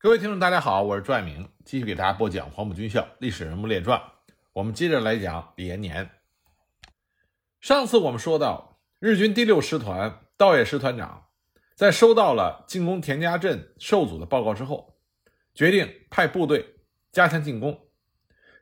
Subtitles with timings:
[0.00, 3.98] 各位听众，大家好，我是朱爱明，继续给大家播讲《黄埔军校历史人物列传》。
[4.52, 6.08] 我们接着来讲李延年。
[7.60, 11.26] 上次我们说到，日军第六师团道野师团长
[11.74, 15.00] 在收到了进攻田家镇受阻的报告之后，
[15.52, 16.76] 决定派部队
[17.10, 17.88] 加强进攻。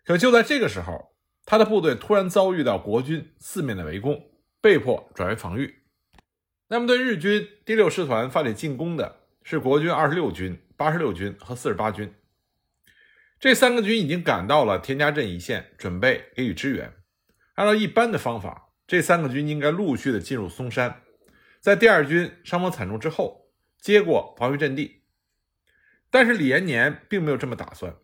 [0.07, 1.15] 可就在这个时候，
[1.45, 4.31] 他的部队突然遭遇到国军四面的围攻，
[4.63, 5.83] 被迫转为防御。
[6.69, 10.59] 那么，对日军第六师团发起进攻的是国军二十六军。
[10.77, 12.15] 八十六军和四十八军，
[13.41, 16.93] 这三个军已经赶到了田家镇一线，准备给予支援。
[17.55, 21.03] 按照一般的方法，这三个军应该陆续的进入松山，
[21.61, 23.49] 在第二军伤亡惨重之后，
[23.81, 25.03] 接过防御阵地。
[26.11, 27.97] 但是李延年并没有这么打算。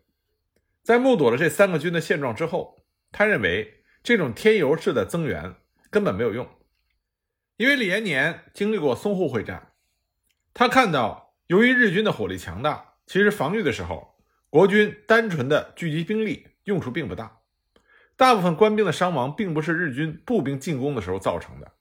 [0.81, 5.55] 在目睹了这三个军的现状之后，他认为这种添油式的增援
[5.91, 6.49] 根本没有用，
[7.57, 9.73] 因为李延年经历过淞沪会战，
[10.55, 11.22] 他看到。
[11.47, 14.15] 由于日军的火力强大，其实防御的时候，
[14.49, 17.39] 国军单纯的聚集兵力用处并不大。
[18.15, 21.73] 大部分官兵的伤亡并不是日军步兵进攻的时候造成的，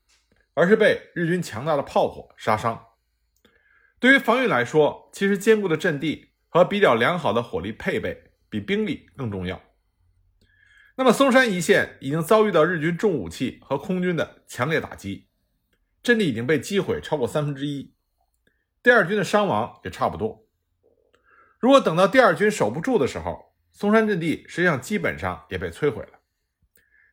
[0.54, 2.86] 而是被日军强大的炮火杀伤。
[4.00, 9.62] 对于防御来说，其实坚固的阵地和比较良好的火力配备比兵力更重要。
[10.96, 15.28] 那么松山一线已经遭遇到日军重武器和空军的强烈打击，
[16.02, 17.91] 阵地已经被击毁超过三分之一。
[18.82, 20.48] 第二军的伤亡也差不多。
[21.60, 26.18] 如果等到第二军守不住的时候，松山阵地实际上基本上也被摧毁了。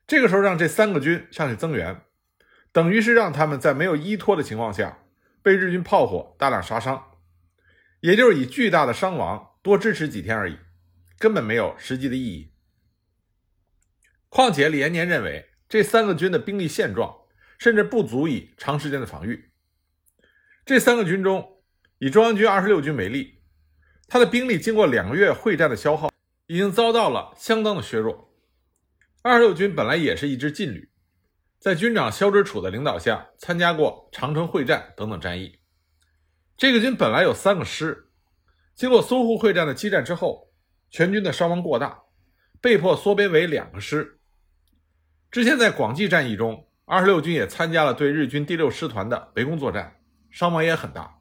[0.08, 2.02] 这个时候让这三个军上去增援，
[2.72, 5.04] 等于是让他们在没有依托的情况下
[5.44, 7.12] 被日军炮火大量杀伤，
[8.00, 10.58] 也就是以巨大的伤亡多支持几天而已，
[11.20, 12.52] 根本没有实际的意义。
[14.30, 17.16] 况且李延年认为这三个军的兵力现状
[17.60, 19.52] 甚至不足以长时间的防御。
[20.66, 21.58] 这三个军中。
[22.00, 23.42] 以中央军二十六军为例，
[24.08, 26.10] 他的兵力经过两个月会战的消耗，
[26.48, 28.34] 已经遭到了相当的削弱。
[29.22, 30.90] 二十六军本来也是一支劲旅，
[31.60, 35.60] 在军长萧之楚的领导下，参加过长城会战等等战役。
[36.56, 38.10] 这个军本来有三个师，
[38.76, 40.54] 经过淞沪会战的激战之后，
[40.90, 42.04] 全军的伤亡过大，
[42.62, 44.22] 被迫缩编为两个师。
[45.30, 50.00] 之前在广济战役中，二十六军也参加了对日军第六师团的围攻作战，
[50.32, 51.19] 伤亡也很大。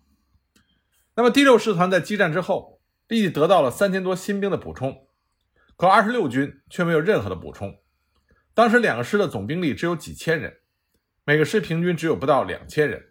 [1.18, 5.08] 那么第六师团在激战之后，立即得到了三千多新兵的补充，
[5.76, 7.74] 可二十六军却没有任何的补充。
[8.54, 10.58] 当时两个师的总兵力只有几千人，
[11.24, 13.02] 每个师平均只有不到两千人，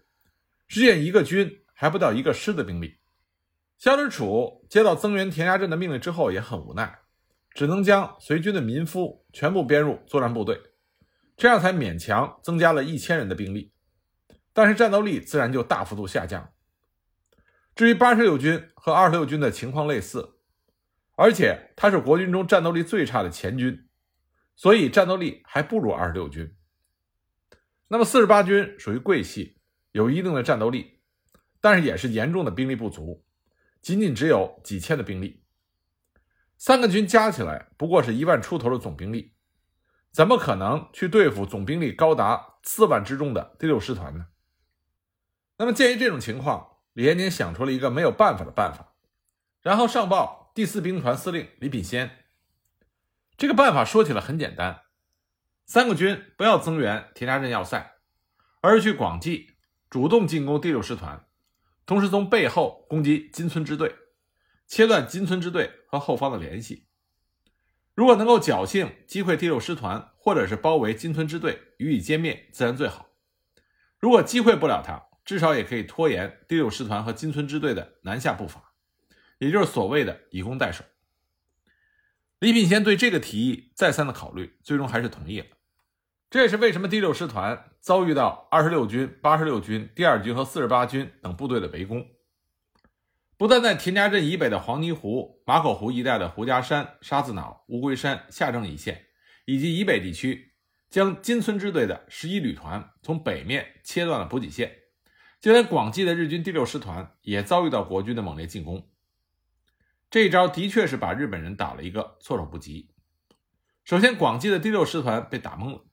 [0.69, 2.97] 实现一个军还不到一个师的兵力。
[3.77, 6.99] 萧之楚接到增援田家镇的命令之后也很无奈，
[7.55, 10.57] 只能将随军的民夫全部编入作战部队，
[11.35, 13.73] 这样才勉强增加了一千人的兵力，
[14.53, 16.53] 但是战斗力自然就大幅度下降。
[17.77, 20.39] 至于八十六军和二十六军的情况类似，
[21.15, 23.87] 而且他是国军中战斗力最差的前军，
[24.55, 26.55] 所以战斗力还不如二十六军。
[27.89, 29.59] 那么四十八军属于桂系，
[29.91, 31.01] 有一定的战斗力，
[31.61, 33.23] 但是也是严重的兵力不足，
[33.79, 35.43] 仅仅只有几千的兵力。
[36.57, 39.35] 三个军加起来不过是一万出头的总兵力，
[40.11, 44.25] 怎么可能去对付总兵力高达四万之众的第六师团呢？
[45.59, 46.76] 那么鉴于这种情况。
[46.97, 48.95] 李延年想出了一个没有办法的办法，
[49.61, 52.25] 然后上报第四兵团司令李品仙。
[53.37, 54.81] 这个办法说起来很简单：
[55.67, 57.93] 三个军不要增援田家镇要塞，
[58.61, 59.57] 而是去广济
[59.91, 61.27] 主动进攻第六师团，
[61.85, 63.95] 同时从背后攻击金村支队，
[64.65, 66.87] 切断金村支队和后方的联系。
[67.93, 73.09] 如果能够侥幸击溃第六师团，或者是包围金村支队予以歼灭，自然最好。
[73.99, 78.71] 如果击溃不了他，至少也可以拖延第六师团和金村支队的南下步伐，
[79.39, 80.85] 也就是所谓的以攻代守。
[82.39, 85.47] 李品仙对这个提议再三的考虑，最终还是同意了。
[86.29, 92.07] 这也是为什么第六师团遭遇到二十六军、八十六军、第二军和四十八军等部队的围攻。
[93.35, 99.07] 不但在田家镇以北的黄泥湖、马口湖一带的胡家山、沙子脑、乌龟山、下郑一线，
[99.43, 100.53] 以及以北地区，
[100.89, 104.73] 将金村支队的十一旅团从北面切断了补给线。
[105.39, 108.89] 就连广济的日军第六师团也遭遇到国军的猛烈进攻，
[110.09, 112.93] 这一招的确是把日本人打了一个措手不及。
[113.83, 115.85] 首先，广济的第六师团被打懵了，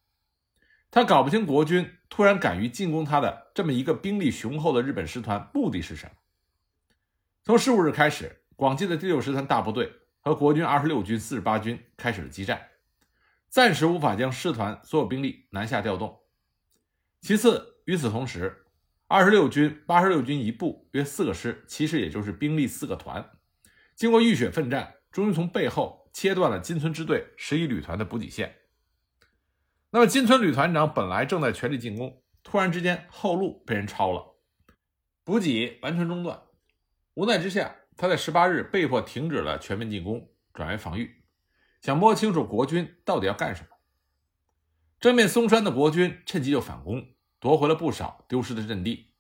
[0.91, 6.13] 他搞不清国军突然敢于进攻他的这么一个兵力雄厚的日本师团目的是什么。
[7.45, 12.71] 从十五日开始，广济的第六师团大部队和国军二十六军、四十八军开始了激战，
[13.51, 16.23] 暂时无法将师团所有兵力南下调动。
[17.21, 18.64] 其次，与此同时，
[19.07, 23.31] 二十六军、八十六军一部约四个师，其实也就是兵力四个团，
[23.95, 28.57] 经过浴血奋战，终于从背后切断了金村支队十一旅团的补给线。
[29.91, 34.37] 那么金村旅团长本来正在全力进攻，突然之间后路被人抄了，
[35.23, 36.43] 补给完全中断。
[37.13, 41.23] 无奈之下，他在十八日被迫停止了全面进攻，转为防御，
[41.81, 43.69] 想摸清楚国军到底要干什么。
[44.99, 47.14] 正面松山的国军趁机就反攻，
[47.45, 49.11] 夺回了不少丢失的阵地。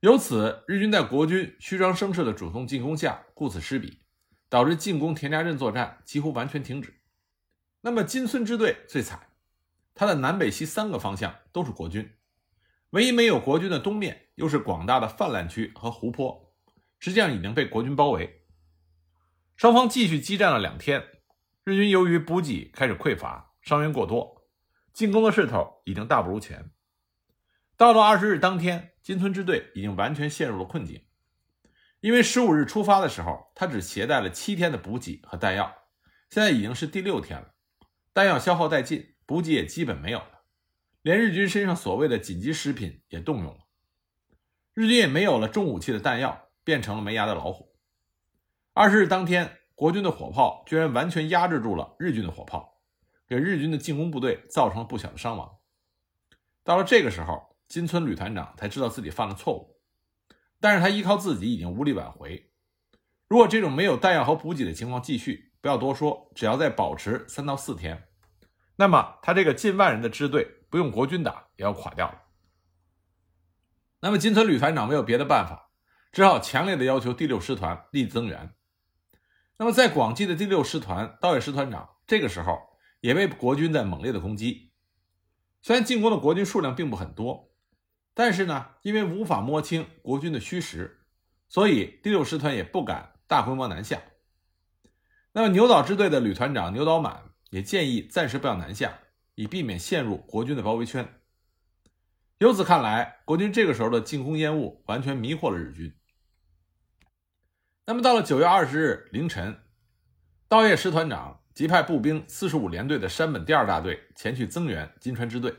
[0.00, 4.00] 由此，日军在国军虚张声势的主动进攻下，顾此失彼，
[4.48, 7.00] 导致进攻田家镇作战几乎完全停止。
[7.82, 9.28] 那么金村支队最惨，
[9.94, 12.12] 它的南北西三个方向都是国军，
[12.90, 16.52] 唯一没有国军的东面又是广大的泛滥区和湖泊，
[16.98, 18.42] 实际上已经被国军包围。
[19.54, 21.00] 双方继续激战了两天，
[21.62, 24.48] 日军由于补给开始匮乏，伤员过多，
[24.92, 26.72] 进攻的势头已经大不如前。
[27.76, 28.90] 到了二十日当天。
[29.02, 31.04] 金村支队已经完全陷入了困境，
[31.98, 35.74] 因为十五日出发的时候，他只携带了七天的补给和弹药，
[36.30, 37.52] 现在已经是第六天了，
[38.12, 40.42] 弹药消耗殆尽，补给也基本没有了，
[41.02, 43.58] 连日军身上所谓的紧急食品也动用了，
[44.72, 47.74] 日军也没有了重武器的弹药，变成了没牙的老虎。
[48.74, 52.80] 二十日当天，国军的火炮居然完全压制住了日军的火炮，
[53.26, 55.56] 给日军的进攻部队造成了不小的伤亡。
[56.62, 57.50] 到了这个时候。
[57.72, 59.80] 金村旅团长才知道自己犯了错误，
[60.60, 62.52] 但是他依靠自己已经无力挽回。
[63.28, 68.08] 如果这种没有弹药和补给的情况继续，不要多说，只要再保持三到四天，
[68.76, 72.20] 那么他这个近万人的支队不用国军打也要垮掉了。
[74.00, 75.70] 那么金村旅团长没有别的办法，
[76.12, 78.54] 只好强烈的要求第六师团立即增援。
[79.56, 82.58] 那么在广济的第六师团道野师团长这个时候
[83.00, 84.72] 也被国军在猛烈的攻击，
[85.62, 87.48] 虽然进攻的国军数量并不很多。
[88.14, 91.00] 但是呢，因为无法摸清国军的虚实，
[91.48, 94.00] 所以第六师团也不敢大规模南下。
[95.32, 98.98] 那么牛岛支队的旅团长牛岛满也建议暂时不要南下，
[99.34, 101.08] 以避免陷入国军的包围圈。
[102.38, 105.94] 由此看来，国军这个时候的进攻烟雾完全迷惑了日军。
[107.86, 109.58] 那么到了九月二十日凌晨，
[110.48, 115.54] 道叶师团长即派步兵四十五联队的山本第二大队前去增援金川支队。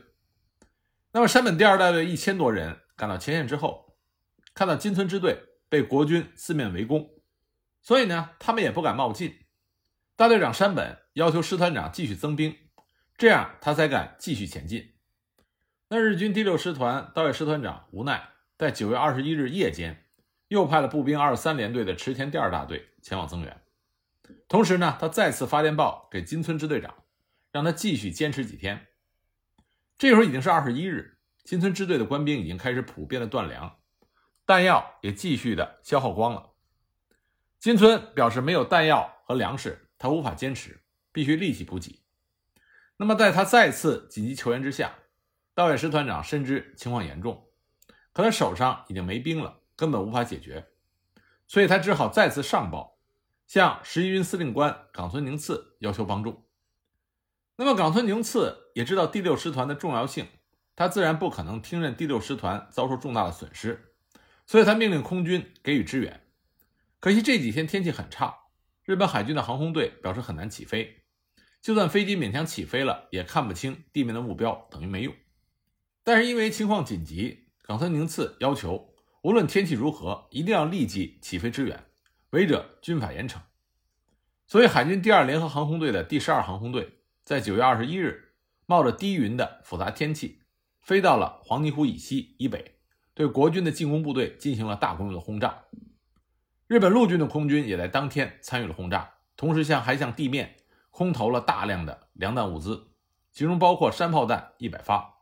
[1.14, 3.96] 那么山本第二大队一千多人赶到前线之后，
[4.52, 5.38] 看到金村支队
[5.68, 7.08] 被国军四面围攻，
[7.82, 9.32] 所以呢，他们也不敢冒进。
[10.16, 12.56] 大队长山本要求师团长继续增兵，
[13.16, 14.94] 这样他才敢继续前进。
[15.86, 20.06] 那日军第六师团道野师团长无奈，在九月二十一日夜间，
[20.48, 23.62] 又派了步兵二十三联队的池田第二大队前往增援。
[24.48, 26.92] 同时呢，他再次发电报给金村支队长，
[27.52, 28.88] 让他继续坚持几天。
[29.96, 33.78] 这时候已经是二十一日，金村支队的官兵已经开始普遍的断粮，
[34.44, 36.50] 弹药也继续的消耗光了。
[37.60, 40.82] 金村表示没有弹药和粮食，他无法坚持，
[41.12, 42.02] 必须立即补给。
[42.96, 44.94] 那么在他再次紧急求援之下，
[45.54, 47.48] 道野师团长深知情况严重，
[48.12, 50.66] 可他手上已经没兵了，根本无法解决，
[51.46, 52.98] 所以他只好再次上报，
[53.46, 56.48] 向十一军司令官冈村宁次要求帮助。
[57.56, 60.26] 那么，冈村宁次也知道第六师团的重要性，
[60.76, 63.94] 他自然不可能听任第六师团遭受重大的损失，
[64.46, 66.20] 所以他命令空军给予支援。
[67.00, 68.36] 可惜这几天天气很差，
[68.84, 71.04] 日本海军的航空队表示很难起飞，
[71.62, 75.14] 就算飞机勉强起飞了，也看不清地面的目标，等于没用。
[76.02, 81.84] 但是因为情况紧急，冈村宁次要求无论天气如何，一定要立即起飞支援，
[82.30, 83.38] 违者军法严惩。
[84.46, 87.00] 所以，海军第二联合航空队的第十二航空队。
[87.24, 88.33] 在九月二十一日，
[88.66, 90.40] 冒着低云的复杂天气，
[90.80, 92.76] 飞到了黄泥湖以西以北，
[93.14, 95.64] 对国军的进攻部队进行了大规模的轰炸。
[96.66, 100.56] 日本陆军的空军也在当天参与了轰炸，同时向还向地面
[100.90, 102.92] 空投了大量的粮弹物资，
[103.32, 105.14] 其中包括山炮弹一百发。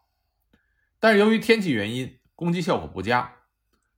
[1.01, 3.39] 但是由于天气原因，攻击效果不佳，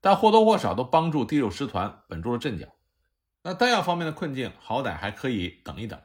[0.01, 2.69] 但或多或少都帮助第六师团稳住了阵脚。
[3.43, 6.01] 那弹药方面的困境，好歹还可以等一等。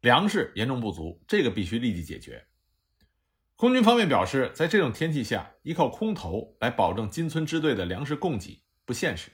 [0.00, 2.46] 粮食严重不足，这个必须立即解决。
[3.58, 9.32] 空军方面表示，在这种天气下，依靠空投来保证金村支队的粮食供给不现实，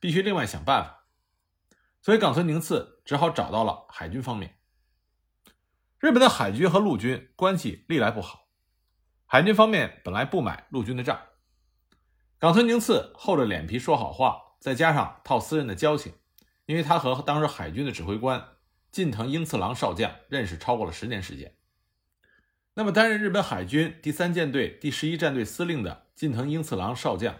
[0.00, 1.04] 必须另外想办法。
[2.00, 4.58] 所以，冈村宁次只好找到了海军方面。
[5.98, 8.48] 日本的海军和陆军关系历来不好，
[9.26, 11.20] 海军方面本来不买陆军的账，
[12.38, 16.14] 冈村宁次厚着脸皮说好话，再加上套私人的交情，
[16.64, 18.42] 因为他和当时海军的指挥官。
[18.90, 21.57] 近藤英次郎少将认识超过了十年时间。
[22.78, 27.34] 那么，担任日本海军第三舰队第十一战队司令的近藤英次郎少将，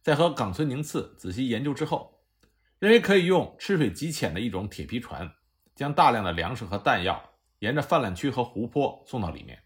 [0.00, 2.20] 在和冈村宁次仔细研究之后，
[2.78, 5.28] 认为可以用吃水极浅的一种铁皮船，
[5.74, 7.20] 将大量的粮食和弹药
[7.58, 9.60] 沿着泛滥区和湖泊送到里面，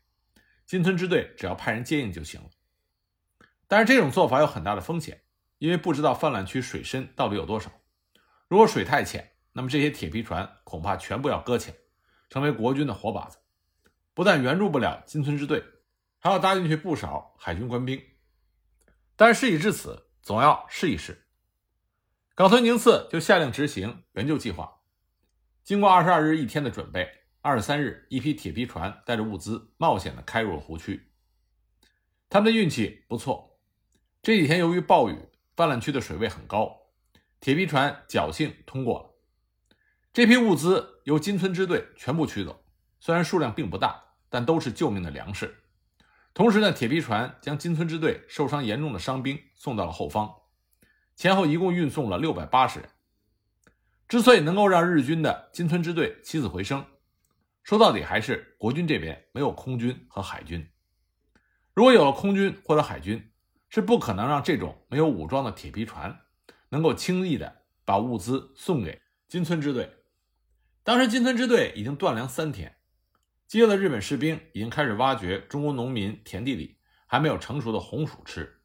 [0.64, 2.48] 金村支队只要派人接应就行了。
[3.68, 5.20] 但是这种做法有很大的风险，
[5.58, 7.70] 因为不知道泛滥区水深到底有多少。
[8.48, 11.74] 如果水太浅，那么这些铁皮船恐怕全部要搁浅，
[12.30, 13.36] 成为国军的活靶子，
[14.20, 15.64] 不但援助不了金村支队，
[16.18, 17.98] 还要搭进去不少海军官兵。
[19.16, 21.26] 但事已至此，总要试一试。
[22.34, 24.82] 冈村宁次就下令执行援救计划。
[25.64, 27.08] 经过二十二日一天的准备，
[27.40, 31.10] 二十三日，一批铁皮船带着物资冒险地开入了湖区。
[32.28, 33.58] 他们的运气不错，
[34.20, 35.16] 这几天由于暴雨，
[35.56, 36.76] 泛滥区的水位很高，
[37.40, 39.14] 铁皮船侥幸通过了。
[40.12, 42.62] 这批物资由金村支队全部取走，
[42.98, 45.54] 虽然数量并不大，但都是救命的粮食。
[46.32, 50.32] 同时呢，铁皮船将金村支队受伤严重的伤兵送到了后方。
[51.16, 52.88] 前后一共运送了六百八十人。
[54.08, 56.84] 之所以能够让日军的金村支队起死回生，
[57.62, 60.66] 说到底还是国军这边没有空军和海军。
[61.74, 63.30] 如果有了空军或者海军，
[63.68, 66.18] 是不可能让这种没有武装的铁皮船
[66.70, 69.92] 能够轻易的把物资送给金村支队。
[70.82, 72.79] 当时金村支队已经断粮三天，
[73.50, 76.76] 饥饿的日本士兵已经开始挖掘中国农民田地里
[77.08, 78.60] 还没有成熟的红薯吃。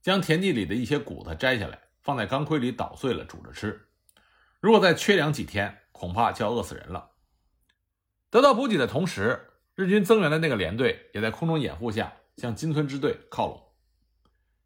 [0.00, 3.88] 将田地里的一些谷子摘下来，放在钢盔里捣碎了煮着吃。
[4.60, 7.10] 如果再缺粮几天，恐怕就要饿死人了。
[8.30, 13.60] 得到补给的同时，日军增援的那个连队也在空中掩护下向金村支队靠拢。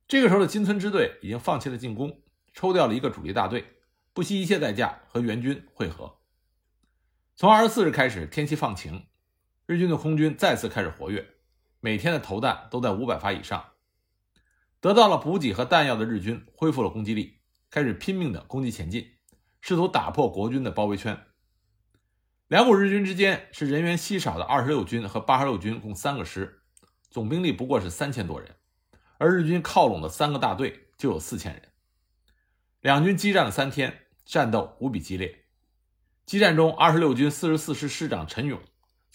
[0.07, 2.23] 这个时候的金村支队已经放弃了进攻，
[2.53, 3.65] 抽调了一个主力大队，
[4.13, 6.19] 不惜一切代价和援军会合。
[7.35, 9.07] 从二十四日开始，天气放晴，
[9.67, 11.27] 日军的空军再次开始活跃，
[11.81, 13.73] 每天的投弹都在五百发以上。
[14.81, 19.15] 得到了补给和弹药的日军恢复了攻击力，开始拼命的攻击前进，
[19.61, 21.19] 试图打破国军的包围圈。
[22.47, 26.63] 两股日军之间是人员稀少的二十六军和八十六军共三个师，
[27.11, 28.55] 总兵力不过是三千多人，
[29.19, 31.63] 而日军靠拢的三个大队就有四千人。
[32.83, 35.47] 两军激战了三天，战斗无比激烈。
[36.25, 38.61] 激战中，二十六军四十四师师长陈勇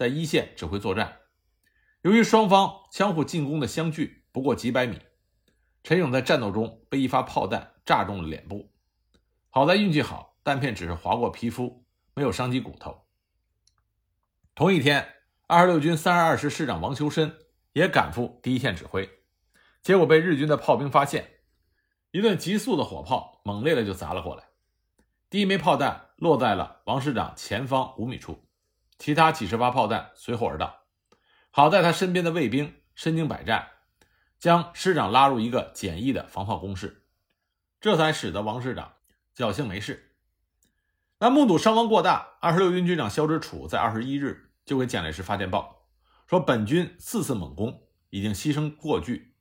[0.01, 1.19] 在一线指挥作战，
[2.01, 4.97] 由于双方相互进攻的相距不过几百米。
[5.83, 8.73] 陈勇在战斗中被一发炮弹炸中了脸部，
[9.51, 13.05] 好在运气好，弹片只是划过皮肤，没有伤及骨头。
[14.55, 15.07] 同一天，
[15.45, 17.37] 二十六军三十二师师长王修身
[17.73, 19.07] 也赶赴第一线指挥，
[19.83, 21.29] 结果被日军的炮兵发现，
[22.09, 24.45] 一顿急速的火炮猛烈的就砸了过来。
[25.29, 28.47] 第一枚炮弹落在了王师长前方五米处，
[29.01, 30.83] 其他几十发炮弹随后而到，
[31.49, 33.69] 好在他身边的卫兵身经百战。
[34.37, 37.07] 将师长拉入一个简易的防炮工事，
[37.79, 38.93] 这才使得王师长
[39.35, 40.11] 侥幸没事。
[41.17, 45.87] 那目睹伤亡过大，二十六军军长肖之楚在二十一日就给蒋介石发电报，
[46.27, 47.81] 说本军四次猛攻
[48.11, 49.33] 已经牺牲过巨，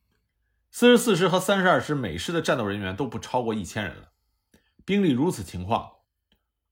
[0.71, 4.13] 四十四师和三十二师每师的战斗人员都不超过一千人了，
[4.87, 5.91] 兵力如此情况，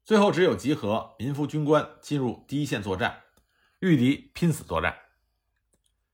[0.08, 3.24] 最后只有集合民夫军官进入第一线作战，
[3.80, 4.96] 御敌拼死作战。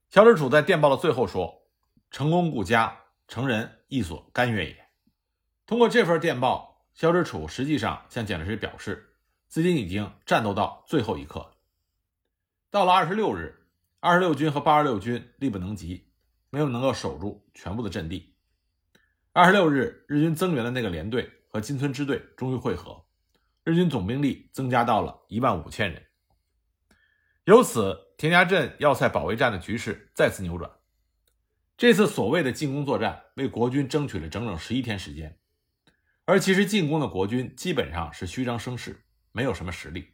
[0.09, 1.63] 肖之楚在电报的最后说。
[2.11, 4.85] 成功顾家，成人亦所甘愿也。
[5.65, 9.15] 通过这份电报，肖之楚实际上向蒋介石表示，
[9.47, 11.53] 自己已经战斗到最后一刻。
[12.69, 13.65] 到了二十六日，
[14.01, 16.09] 二十六军和八十六军力不能及，
[16.49, 18.35] 没有能够守住全部的阵地。
[19.31, 23.04] 二十六日，日军增援的那个连队和金村支队终于会合，
[23.65, 26.05] 日军总兵力增加到了一万五千人。
[27.45, 30.69] 由此，田家镇要塞保卫战的局势再次扭转。
[31.75, 35.39] 这次所谓的进攻作战为国军争取了整整十一天时间，
[36.25, 40.13] 而其实进攻的国军基本上是虚张声势，没有什么实力。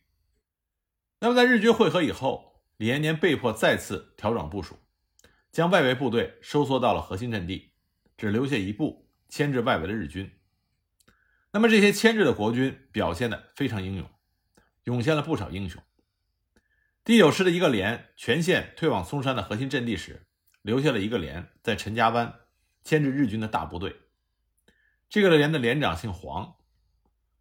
[1.19, 4.79] 那么在日军会合以后，李延年被迫再次调整部署，
[5.51, 7.73] 将外围部队收缩到了核心阵地，
[8.15, 10.31] 只留下一部牵制外围的日军。
[11.51, 14.09] 那么这些牵制的国军表现的非常英勇，
[14.85, 15.81] 涌现了不少英雄。
[17.03, 20.27] 第九师的一个连全线退往松山的核心阵地时。
[20.63, 22.35] 留下了一个连在陈家湾
[22.83, 23.95] 牵制日军的大部队。
[25.09, 26.53] 这个连的连长姓黄，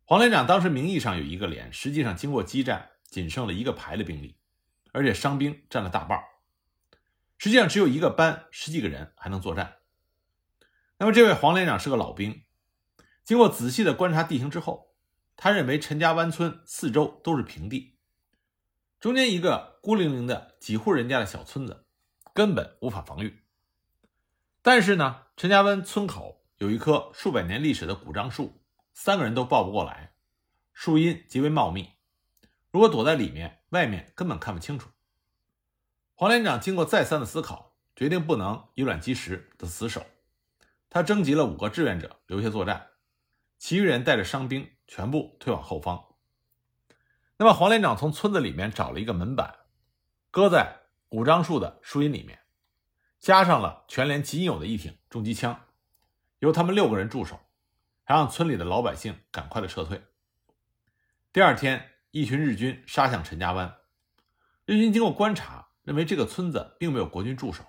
[0.07, 4.39] 黄连长当时名义上有一个连，实际上经过激战仅剩了一个排的兵力，
[4.95, 6.19] 而且伤兵占了大半
[7.37, 9.77] 实际上只有一个班十几个人还能作战。
[10.97, 12.43] 那么这位黄连长是个老兵，
[13.31, 14.93] 经过仔细的观察地形之后，
[15.37, 17.95] 他认为陈家湾村四周都是平地，
[18.99, 21.87] 中间一个孤零零的几户人家的小村子。
[22.35, 23.45] 根本无法防御。
[24.63, 28.61] 但是呢，陈家湾村口有一棵数百年历史的古樟树，
[28.95, 30.13] 三个人都抱不过来，
[30.73, 31.89] 树荫极为茂密，
[32.73, 34.91] 如果躲在里面，外面根本看不清楚。
[36.17, 40.05] 黄连长经过再三的思考，决定不能以卵击石的死守。
[40.89, 42.89] 他征集了五个志愿者留下作战，
[43.61, 46.07] 其余人带着伤兵全部退往后方。
[47.37, 49.55] 那么，黄连长从村子里面找了一个门板，
[50.31, 52.41] 搁在古樟树的树荫里面，
[53.21, 55.67] 加上了全连仅有的一挺重机枪，
[56.39, 57.39] 由他们六个人驻守，
[58.03, 60.03] 还让村里的老百姓赶快的撤退。
[61.33, 63.77] 第二天，一群日军杀向陈家湾，
[64.65, 65.69] 日军经过观察。
[65.83, 67.65] 认为这个村子并没有国军驻守，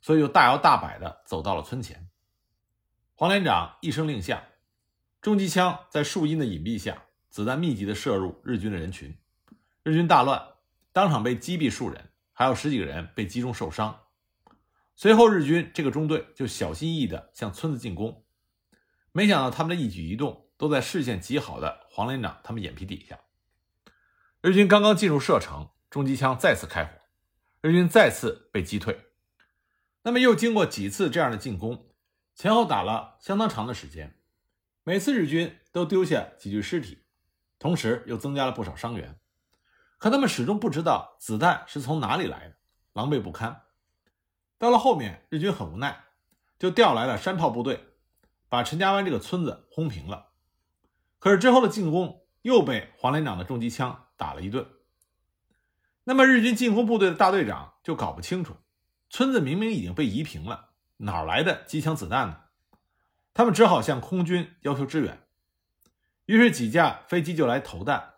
[0.00, 2.10] 所以就大摇大摆的走到了村前。
[3.14, 4.42] 黄连长一声令下，
[5.24, 9.16] 重机枪在树荫的隐蔽下，子弹密集地射入日军的人群，
[9.82, 10.48] 日军大乱，
[10.92, 14.02] 当场被击毙数人，还有十几个人被击中受伤。
[14.94, 18.22] 随后，日军这个中队就小心翼翼地向村子进攻，
[19.12, 23.18] 没想到他们的一举一动都在视线极好的黄连长他们眼皮底下。
[24.42, 26.90] 日军刚刚进入射程，重机枪再次开火。
[27.62, 29.06] 日军再次被击退，
[30.02, 31.88] 那么又经过几次这样的进攻，
[32.34, 34.20] 前后打了相当长的时间，
[34.86, 36.98] 每次日军都丢下几具尸体，
[37.58, 39.18] 同时又增加了不少伤员，
[39.96, 42.56] 可他们始终不知道子弹是从哪里来的，
[42.92, 43.62] 狼狈不堪。
[44.58, 46.04] 到了后面，日军很无奈，
[46.58, 47.82] 就调来了山炮部队，
[48.50, 50.32] 把陈家湾这个村子轰平了。
[51.18, 54.68] 可是之后的进攻又被黄连长的重机枪打了一顿。
[56.04, 58.54] 那么日军进攻部队的大队长就搞不清楚，
[59.08, 62.43] 村子明明已经被夷平了，哪来的机枪子弹呢？
[63.34, 65.26] 他们只好向空军要求支援。
[66.24, 68.14] 于是几架飞机就来投弹，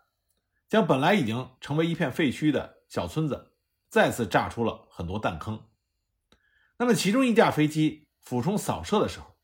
[0.69, 3.55] 将本来已经成为一片废墟的小村子
[3.89, 5.65] 再次炸出了很多弹坑。
[6.77, 9.35] 那么其中一架飞机俯冲扫射的时候，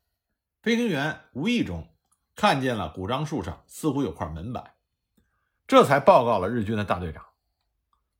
[0.62, 1.92] 飞行员无意中
[2.36, 4.74] 看见了古樟树上似乎有块门板，
[5.66, 7.26] 这才报告了日军的大队长。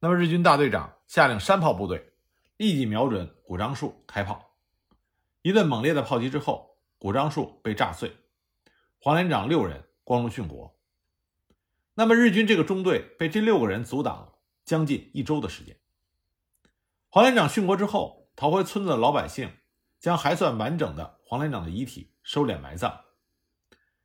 [0.01, 2.13] 那么，日军大队长下令山炮部队
[2.59, 4.57] 立即瞄准古樟树开炮。
[5.41, 6.74] 一顿猛烈的炮击之后，
[7.05, 8.17] 古樟树被炸碎，
[8.99, 10.75] 黄连长六人光荣殉国。
[11.93, 15.79] 那么，日军这个中队被这六个人阻挡了将近一周的时间。
[17.11, 19.55] 黄连长殉国之后，逃回村子的老百姓
[20.01, 23.05] 将还算完整的黄连长的遗体收敛埋葬。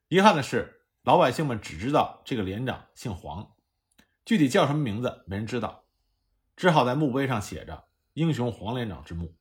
[0.10, 3.54] 遗憾的是，老百姓们只知道这个连长姓黄，
[4.26, 5.86] 具体叫什么名字没人知道。
[6.58, 9.38] 只好在墓碑上写着“英雄黄连长之墓”。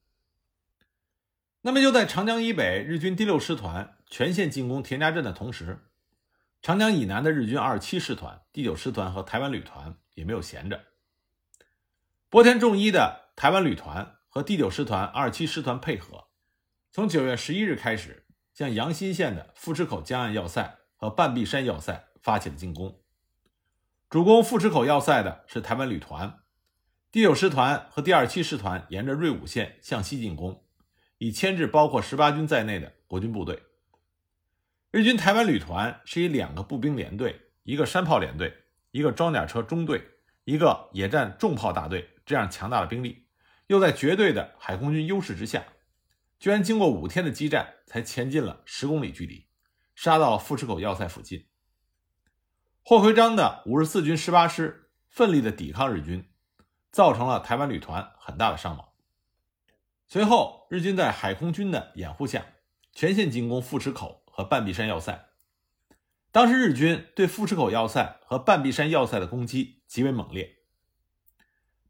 [1.63, 5.81] 那么，就在长江以北日军第六师团全线进攻田家镇的同时，
[6.63, 10.85] 长江以南的日军二七师团、第九师团和台湾旅团也没有闲着。
[12.31, 16.29] 波田重一的台湾旅团和第九师团、二七师团配合，
[16.93, 23.01] 从九月十一日开始，向阳新县的富池口江岸要塞和半壁山要塞发起了进攻。
[24.09, 26.39] 主攻富池口要塞的是台湾旅团。
[27.11, 30.65] 第九师团和第二七师团沿着瑞武线向西进攻，
[31.19, 33.63] 以牵制包括十八军在内的国军部队。
[34.91, 40.03] 日军台湾旅团是以两个步兵连队、一个山炮连队、一个装甲车中队、
[40.45, 43.27] 一个野战重炮大队这样强大的兵力，
[43.67, 45.65] 又在绝对的海空军优势之下，
[46.39, 49.47] 居然经过五天的激战才前进了十公里距离，
[49.95, 51.47] 杀到了富池口要塞附近。
[52.83, 56.25] 霍奎章的五十四军十八师奋力的抵抗日军。
[56.91, 58.88] 造成了台湾旅团很大的伤亡。
[60.11, 62.47] 随后，日军在海空军的掩护下，
[62.93, 65.29] 全线进攻富池口和半壁山要塞。
[66.33, 70.61] 当时，日军对富池口要塞和半壁山要塞的攻击极为猛烈。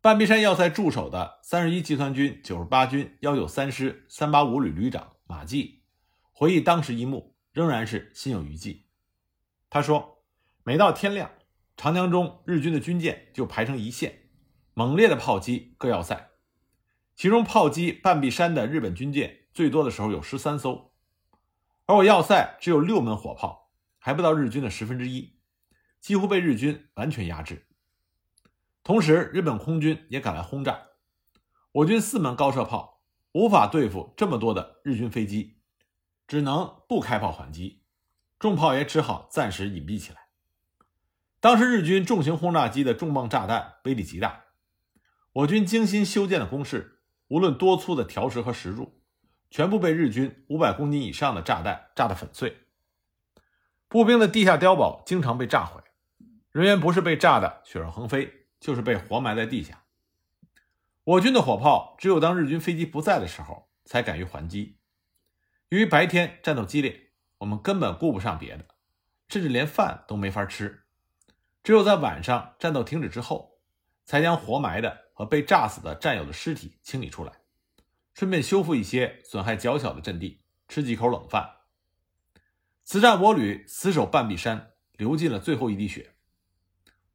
[0.00, 5.84] 半壁山要塞驻守的三十一集团军九十八军幺九三师三八五旅旅长马季
[6.32, 8.88] 回忆当时一幕，仍然是心有余悸。
[9.70, 10.24] 他说
[10.64, 11.30] ：“每到天亮，
[11.76, 14.22] 长江中日军的军舰就排成一线。”
[14.74, 16.30] 猛烈的炮击各要塞，
[17.18, 20.92] 其中炮击半壁山的日本军舰最多的时候有十三艘，
[21.84, 25.36] 而我要塞只有六门火炮，还不到日军的十分之一，
[25.98, 27.66] 几乎被日军完全压制。
[28.84, 30.80] 同时，日本空军也赶来轰炸，
[31.72, 33.02] 我军四门高射炮
[33.32, 35.56] 无法对付这么多的日军飞机，
[36.28, 37.82] 只能不开炮还击，
[38.38, 40.28] 重炮也只好暂时隐蔽起来。
[41.40, 44.44] 当时日军重型轰炸机的重磅炸弹威力极大。
[45.32, 46.97] 我军精心修建的工事，
[47.28, 49.00] 无论多粗的条石和石柱，
[49.50, 52.58] 全部被日军五百公斤以上的炸弹炸得粉碎。
[53.88, 55.80] 步兵的地下碉堡经常被炸毁，
[56.50, 59.84] 人员不是被炸得血肉横飞，就是被活埋在地下。
[61.04, 64.78] 我军的火炮只有当日军飞机不在的时候才敢于还击。
[65.70, 68.66] 由于白天战斗激烈，我们根本顾不上别的，
[69.28, 70.84] 甚至连饭都没法吃。
[71.62, 73.58] 只有在晚上战斗停止之后，
[74.04, 77.32] 才将活埋的和被炸死的战友的尸体清理出来，
[78.14, 81.56] 顺便修复一些损害较小的阵地，吃几口冷饭。
[82.84, 86.14] 此战我旅死守半壁山，流尽了最后一滴血。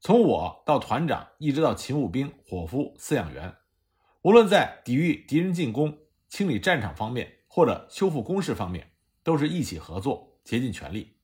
[0.02, 3.56] 从我到团长，一直到勤务兵、伙夫、饲养员，
[4.24, 8.92] 无论在抵御敌人进攻、清理战场方面，或者修复工事方面，
[9.24, 11.16] 都是一起合作，竭尽全力。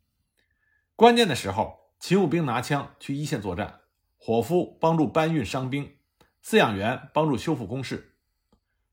[0.96, 3.82] 关键的时候，勤务兵拿枪去一线作战，
[4.16, 5.98] 伙夫帮助搬运伤兵，
[6.44, 8.16] 饲养员帮助修复工事。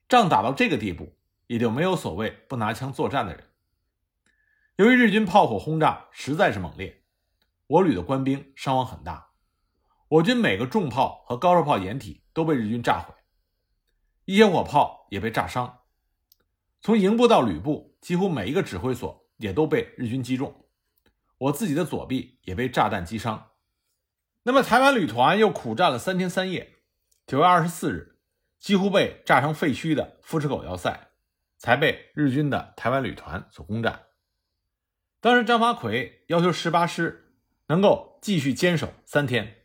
[0.08, 3.44] 仗打到这个地步，也就没有所谓不拿枪作战的人。
[4.76, 7.02] 由于日军炮火轰炸实在是猛烈，
[7.66, 9.30] 我旅的官兵伤亡很大。
[10.08, 13.14] 我军每个重炮和高射炮掩体都被日军炸毁，
[14.24, 15.80] 一些火炮也被炸伤。
[16.80, 20.68] 从营部到旅部，几乎每一个指挥所也都被日军击中。
[21.38, 23.50] 我自己的左臂也被炸弹击伤。
[24.44, 26.75] 那么，台湾旅团又苦战了三天三夜，
[27.26, 28.16] 九月二十四日，
[28.60, 31.08] 几乎被炸成废墟的富池口要塞，
[31.58, 34.06] 才被日军的台湾旅团所攻占。
[35.20, 37.34] 当时，张发奎要求十八师
[37.66, 39.64] 能够继续坚守三天，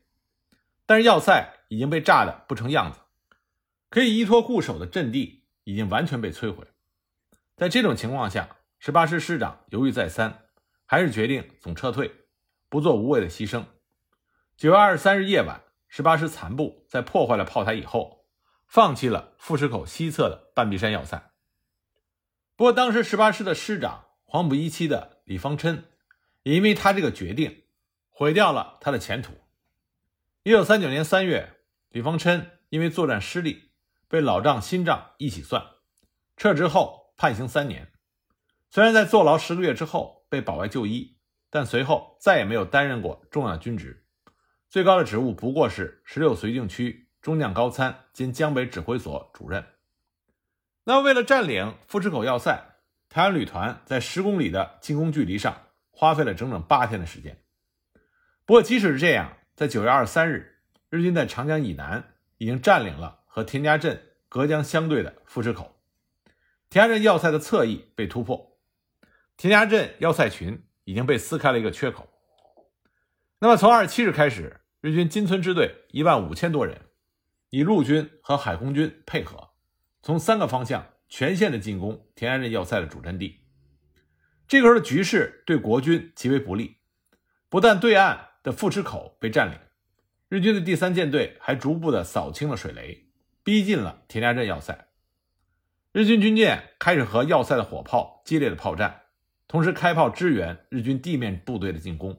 [0.87, 2.99] 但是要塞已经被炸得不成样子，
[3.91, 6.65] 可以依托固守的阵地已经完全被摧毁。
[7.55, 10.45] 在这种情况下，十八师师长犹豫再三。
[10.87, 12.11] 还是决定总撤退，
[12.67, 13.63] 不做无谓的牺牲。
[14.57, 15.61] 九月二十三日夜晚，
[15.93, 18.25] 十八师残部在破坏了炮台以后，
[18.65, 21.33] 放弃了富士口西侧的半壁山要塞。
[22.55, 25.83] 不过，当时十八师的师长黄埔一期的李方琛，
[26.43, 27.63] 也因为他这个决定，
[28.07, 29.33] 毁掉了他的前途。
[30.43, 31.57] 一九三九年三月，
[31.89, 33.71] 李方琛因为作战失利，
[34.07, 35.61] 被老账新账一起算，
[36.37, 37.91] 撤职后判刑三年。
[38.69, 41.17] 虽然在坐牢十个月之后，被保外就医，
[41.49, 44.00] 但随后再也没有担任过重要军职，
[44.71, 49.65] 最高的职务不过是十六绥靖区中将高参兼江北指挥所主任。
[50.85, 52.77] 那为了占领富池口要塞，
[53.09, 57.37] 台湾旅团在十公里的进攻距离上花费了整整八天的时间。
[58.45, 65.75] 不过即使是这样，在九月二十三日，日军在长江以南已经占领了和田家镇隔江相对的富池口，
[66.69, 68.57] 田家镇要塞的侧翼被突破。
[69.35, 72.07] 田家镇要塞群已经被撕开了一个缺口。
[73.39, 76.81] 那么，从二十七日开始，日军金村支队一万五千多人，
[77.51, 79.51] 以陆军和海空军配合，
[80.01, 83.41] 从三个方向全线的进攻田家镇要塞的主阵地。
[84.47, 86.77] 这个时候的局势对国军极为不利，
[87.47, 89.59] 不但对岸的富池口被占领，
[90.29, 93.11] 日军的第三舰队还逐步的扫清了水雷，
[93.43, 94.87] 逼近了田家镇要塞。
[95.91, 99.01] 日军军舰开始和要塞的火炮激烈的炮战。
[99.47, 102.17] 同时开炮支援日军地面部队的进攻。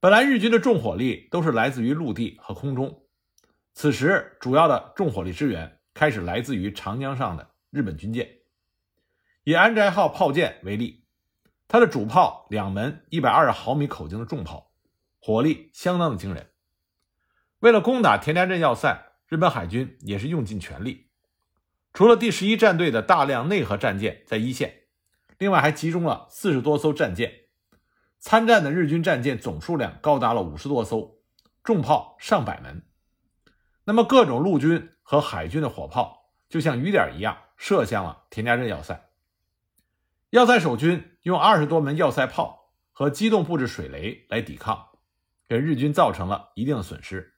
[0.00, 3.02] 本来日军的重火力都是来自于陆地和空中，
[3.74, 8.28] 此时主要的重火力支援开始来自于长江上的日本军舰。
[9.42, 11.04] 以安宅号炮舰为例，
[11.66, 14.72] 它的主炮两门一百二十毫米口径的重炮，
[15.18, 16.48] 火力相当的惊人。
[17.58, 21.08] 为了攻打田家镇要塞，日本海军也是用尽全力，
[21.92, 24.82] 除了第十一战队的大量内河战舰在一线。
[25.38, 27.47] 另外还集中了四十多艘战舰，
[28.18, 31.18] 参战的日军战舰总数量高达了五十多艘，
[31.62, 32.82] 重炮上百门。
[33.84, 39.08] 那么各种陆军和海军的火炮就像雨点一样射向了田家镇要塞。
[40.30, 44.88] 要塞守军用二十多门要塞炮和机动布置水雷来抵抗，
[45.48, 47.34] 给日军造成了一定的损失。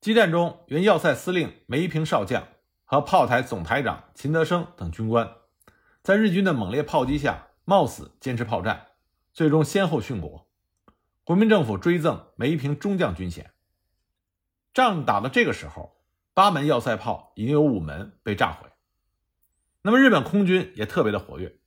[0.00, 2.46] 激战中，原要塞司令梅一平少将
[2.84, 5.28] 和炮台总台长秦德生等军官。
[6.02, 8.88] 在日军的猛烈炮击下，冒死坚持炮战，
[9.32, 10.48] 最终先后殉国。
[11.24, 13.52] 国民政府追赠梅一平中将军衔。
[14.74, 16.02] 仗打到这个时候，
[16.34, 18.68] 八门要塞炮已经有五门被炸毁。
[19.82, 21.58] 那么日本空军也特别的活跃。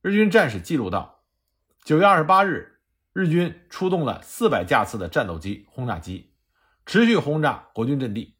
[0.00, 1.24] 日军战士记录到，
[1.84, 2.80] 九月二十八日，
[3.12, 6.34] 日军出动了四百架次的战斗机、轰炸机，
[6.86, 8.36] 持续轰炸国军阵地。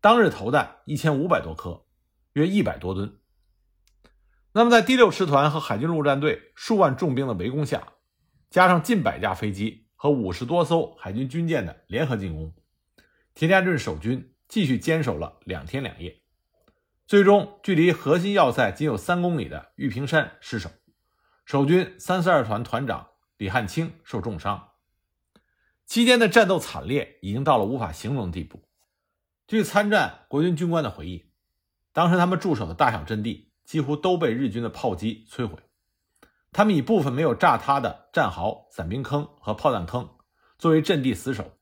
[0.00, 1.84] 当日投弹一千五百多颗，
[2.32, 3.18] 约一百多吨。
[4.52, 7.92] 那么，在第六师团和海军陆战队数万重兵的围攻下，
[8.50, 12.52] 加上近百架飞机和五十多艘海军军舰的联合进攻，
[13.32, 16.20] 田家镇守军继续坚守了两天两夜，
[17.06, 20.68] 最终距离核心要塞仅有三公里的玉屏山失守，
[21.44, 24.70] 守军三四二团团长李汉清受重伤。
[25.86, 28.68] 期间的战斗惨烈已经到了无法形容的地步。
[29.46, 31.26] 据参战国军军官的回忆，
[31.92, 33.48] 当时他们驻守的大小阵地。
[33.62, 35.56] 几乎都被日军的炮击摧毁，
[36.52, 40.16] 他们以部分没有炸塌的战壕、伞兵坑和炮弹坑，
[40.58, 41.56] 作为阵地死守。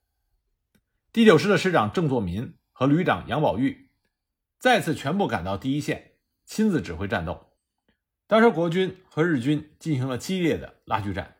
[1.11, 3.89] 第九师的师长郑作民和旅长杨宝玉
[4.57, 6.13] 再次全部赶到第一线，
[6.45, 7.51] 亲自指挥战斗。
[8.27, 11.37] 当时国军和日军进行了激烈的拉锯战，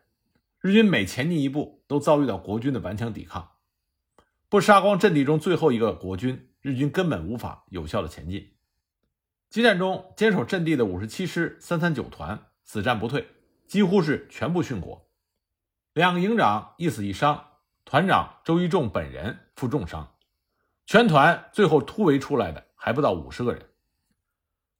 [0.60, 3.50] 日军每前进一步，都遭遇到国军的顽强抵抗。
[4.48, 8.54] 不杀光阵地中最后一个国军，日军根本无法有效的前进。
[9.48, 13.28] 激战中，坚守阵地的五十七师三三九团死战不退，
[13.70, 15.08] 几乎是全部殉国。
[15.92, 17.52] 两个营长一死一伤，
[17.84, 20.16] 团长周一仲本人负重伤。
[20.86, 23.70] 全团最后突围出来的还不到五十个人。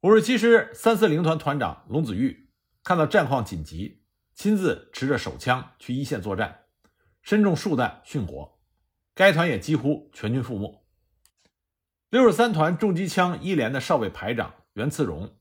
[0.00, 2.50] 五十七师三四零团团长龙子玉
[2.82, 4.02] 看到战况紧急，
[4.34, 6.64] 亲自持着手枪去一线作战，
[7.22, 8.60] 身中数弹殉国。
[9.14, 10.84] 该团也几乎全军覆没。
[12.08, 15.36] 六十三团重机枪一连的少尉排长袁次荣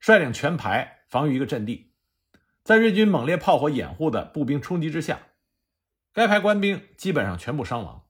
[0.00, 1.89] 率领全排防御一个阵地，
[2.70, 5.18] 在日军猛烈炮火掩护的步兵冲击之下，
[6.12, 8.06] 该排官兵基本上全部伤亡。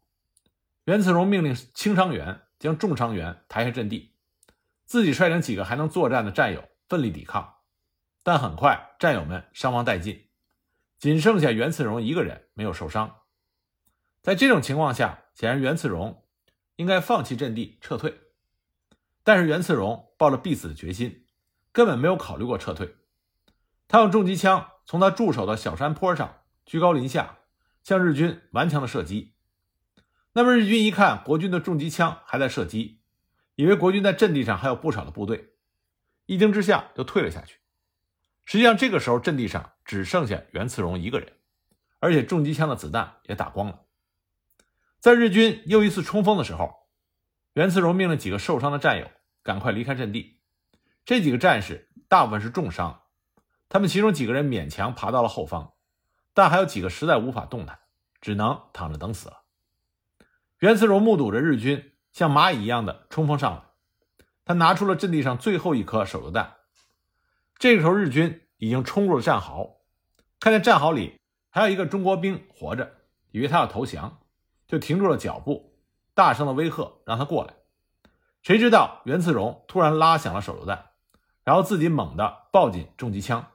[0.85, 4.13] 袁次荣命令轻伤员将重伤员抬下阵地，
[4.85, 7.55] 自己率领几个还能作战的战友奋力抵抗，
[8.23, 10.27] 但很快战友们伤亡殆尽，
[10.99, 13.21] 仅剩下袁次荣一个人没有受伤。
[14.21, 16.23] 在这种情况下，显然袁次荣
[16.77, 18.15] 应该放弃阵地撤退，
[19.25, 21.25] 但是袁次荣抱着必死的决心，
[21.73, 22.95] 根本没有考虑过撤退。
[23.91, 27.39] 他用重机枪从他驻守的小山坡上居高临下，
[27.83, 29.35] 向日军顽强的射击。
[30.33, 33.01] 那么日军一看国军的重机枪还在射击，
[33.57, 35.55] 以为国军在阵地上还有不少的部队，
[36.27, 37.57] 一惊之下就退了下去。
[38.45, 41.33] 实际上这个时候阵地上只剩下袁次荣一个人，
[41.99, 43.81] 而且重机枪的子弹也打光了。
[45.01, 46.87] 在日军又一次冲锋的时候，
[47.55, 49.11] 袁次荣命令几个受伤的战友
[49.43, 50.39] 赶快离开阵地。
[51.05, 53.03] 这几个战士大部分是重伤，
[53.71, 55.73] 他们其中几个人勉强爬到了后方，
[56.35, 57.79] 但还有几个实在无法动弹，
[58.21, 59.39] 只能躺着等死了。
[60.59, 63.63] 袁次荣目睹着日军像蚂蚁一样的冲锋上来，
[64.45, 66.57] 他拿出了阵地上最后一颗手榴弹。
[67.59, 69.81] 这个时候，日军已经冲入了战壕，
[70.39, 72.93] 看见战壕里还有一个中国兵活着，
[73.31, 74.19] 以为他要投降。
[74.67, 75.75] 就停住了脚步，
[76.15, 77.55] 大声的威吓让他过来。
[78.41, 80.91] 谁知道袁次荣突然拉响了手榴弹，
[81.43, 83.50] 然后自己猛地抱紧重机枪，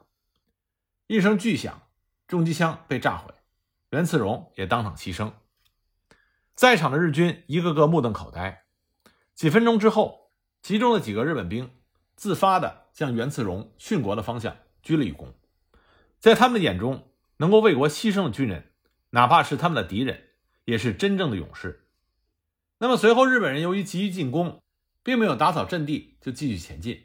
[1.07, 1.83] 一声巨响，
[2.27, 3.33] 重机枪被炸毁，
[3.91, 5.31] 袁次荣也当场牺牲。
[6.55, 8.65] 在场的日军一个个目瞪口呆。
[9.33, 11.69] 几分钟之后，其中的几个日本兵
[12.15, 15.33] 自发的向袁次荣殉国的方向鞠了一躬。
[16.19, 18.71] 在他们的眼中，能够为国牺牲的军人，
[19.11, 20.23] 哪怕是他们的敌人。
[20.65, 21.87] 也是真正的勇士。
[22.79, 24.63] 那么随后，日本人由于急于进攻，
[25.03, 27.03] 并没有打扫阵地，就继续前进。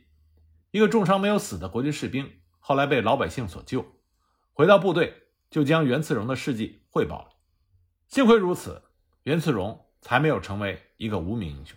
[0.70, 3.84] 一个重伤没有死的国军士兵，后来被老百姓所救，
[4.52, 7.32] 回到部队就将袁次荣的事迹汇报了。
[8.06, 8.82] 幸亏如此，
[9.24, 11.76] 袁次荣才没有成为一个无名英雄。